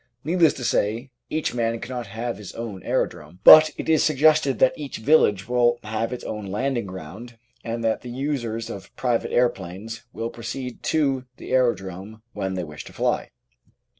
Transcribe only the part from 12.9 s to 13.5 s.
fly.